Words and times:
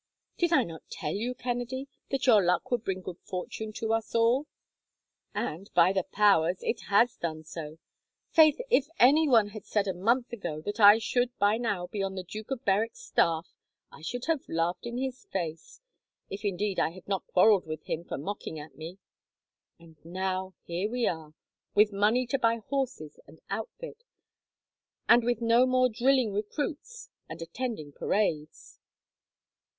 "Did 0.35 0.51
I 0.51 0.63
not 0.63 0.81
tell 0.89 1.13
you, 1.13 1.35
Kennedy, 1.35 1.87
that 2.09 2.25
your 2.25 2.43
luck 2.43 2.71
would 2.71 2.83
bring 2.83 3.01
good 3.01 3.19
fortune 3.19 3.71
to 3.73 3.93
us 3.93 4.15
all! 4.15 4.47
And, 5.35 5.71
by 5.75 5.93
the 5.93 6.01
powers, 6.01 6.57
it 6.63 6.81
has 6.89 7.17
done 7.17 7.43
so! 7.43 7.77
Faith, 8.31 8.59
if 8.71 8.87
anyone 8.97 9.49
had 9.49 9.63
said 9.63 9.87
a 9.87 9.93
month 9.93 10.33
ago 10.33 10.59
that 10.61 10.79
I 10.79 10.97
should 10.97 11.37
by 11.37 11.57
now 11.57 11.85
be 11.85 12.01
on 12.01 12.15
the 12.15 12.23
Duke 12.23 12.49
of 12.49 12.65
Berwick's 12.65 12.97
staff, 12.99 13.53
I 13.91 14.01
should 14.01 14.25
have 14.25 14.49
laughed 14.49 14.87
in 14.87 14.97
his 14.97 15.25
face, 15.27 15.81
if 16.31 16.43
indeed 16.43 16.79
I 16.79 16.89
had 16.93 17.07
not 17.07 17.27
quarrelled 17.27 17.67
with 17.67 17.83
him 17.83 18.03
for 18.03 18.17
mocking 18.17 18.57
at 18.59 18.73
me. 18.75 18.97
And 19.77 20.03
now 20.03 20.55
here 20.63 20.89
we 20.89 21.05
are, 21.05 21.35
with 21.75 21.93
money 21.93 22.25
to 22.25 22.39
buy 22.39 22.57
horses 22.57 23.19
and 23.27 23.39
outfit, 23.51 24.03
and 25.07 25.23
with 25.23 25.41
no 25.41 25.67
more 25.67 25.89
drilling 25.89 26.33
recruits 26.33 27.11
and 27.29 27.39
attending 27.39 27.91
parades." 27.91 28.79